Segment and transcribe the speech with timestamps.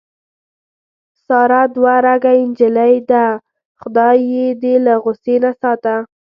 [1.25, 3.25] ساره دوه رګه نجیلۍ ده.
[3.81, 5.95] خدای یې دې له غوسې نه ساته.